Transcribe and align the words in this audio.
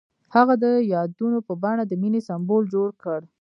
هغه 0.35 0.53
د 0.63 0.65
یادونه 0.93 1.39
په 1.47 1.53
بڼه 1.63 1.83
د 1.87 1.93
مینې 2.01 2.21
سمبول 2.27 2.63
جوړ 2.73 2.89
کړ. 3.03 3.19